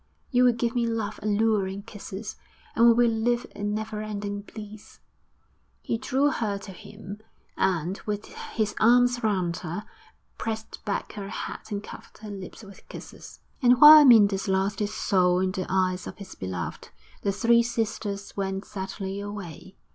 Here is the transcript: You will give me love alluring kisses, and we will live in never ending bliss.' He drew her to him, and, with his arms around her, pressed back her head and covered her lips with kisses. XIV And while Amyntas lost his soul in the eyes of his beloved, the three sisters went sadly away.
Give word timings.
You 0.31 0.45
will 0.45 0.53
give 0.53 0.73
me 0.73 0.87
love 0.87 1.19
alluring 1.21 1.83
kisses, 1.83 2.35
and 2.75 2.87
we 2.87 2.93
will 2.93 3.11
live 3.15 3.45
in 3.55 3.75
never 3.75 4.01
ending 4.01 4.41
bliss.' 4.41 4.99
He 5.83 5.99
drew 5.99 6.31
her 6.31 6.57
to 6.57 6.71
him, 6.71 7.19
and, 7.55 7.99
with 8.07 8.25
his 8.25 8.73
arms 8.79 9.19
around 9.19 9.57
her, 9.57 9.85
pressed 10.39 10.83
back 10.85 11.13
her 11.13 11.29
head 11.29 11.59
and 11.69 11.83
covered 11.83 12.17
her 12.21 12.31
lips 12.31 12.63
with 12.63 12.89
kisses. 12.89 13.41
XIV 13.61 13.65
And 13.69 13.79
while 13.79 13.99
Amyntas 14.01 14.47
lost 14.47 14.79
his 14.79 14.91
soul 14.91 15.37
in 15.39 15.51
the 15.51 15.67
eyes 15.69 16.07
of 16.07 16.17
his 16.17 16.33
beloved, 16.33 16.89
the 17.21 17.31
three 17.31 17.61
sisters 17.61 18.35
went 18.35 18.65
sadly 18.65 19.19
away. 19.19 19.75